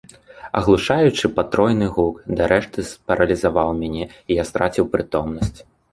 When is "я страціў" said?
4.41-4.89